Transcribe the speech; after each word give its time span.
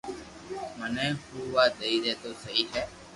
مني 0.77 1.07
ھووا 1.27 1.63
دئي 1.79 2.13
تو 2.21 2.29
سھي 2.41 2.59
ھي 2.71 2.81